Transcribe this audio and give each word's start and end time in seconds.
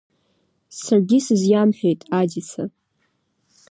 Саргьы 0.79 1.17
исызиамҳәеит, 1.19 2.01
Адица. 2.19 2.63